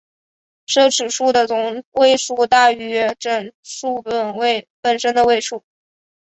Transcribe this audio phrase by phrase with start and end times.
[0.65, 4.01] 奢侈数的总位数大于整数
[4.81, 5.63] 本身的位数。